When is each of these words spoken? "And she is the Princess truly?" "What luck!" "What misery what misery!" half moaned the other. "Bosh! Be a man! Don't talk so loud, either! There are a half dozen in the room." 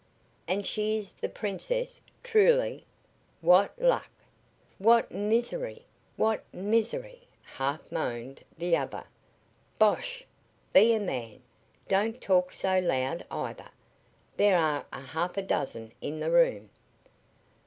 "And 0.47 0.65
she 0.65 0.97
is 0.97 1.13
the 1.13 1.29
Princess 1.29 2.01
truly?" 2.23 2.87
"What 3.41 3.79
luck!" 3.79 4.09
"What 4.79 5.11
misery 5.11 5.85
what 6.15 6.43
misery!" 6.51 7.27
half 7.43 7.91
moaned 7.91 8.43
the 8.57 8.75
other. 8.75 9.03
"Bosh! 9.77 10.25
Be 10.73 10.95
a 10.95 10.99
man! 10.99 11.43
Don't 11.87 12.19
talk 12.19 12.51
so 12.51 12.79
loud, 12.79 13.27
either! 13.29 13.69
There 14.37 14.57
are 14.57 14.87
a 14.91 15.01
half 15.01 15.35
dozen 15.45 15.91
in 16.01 16.19
the 16.19 16.31
room." 16.31 16.71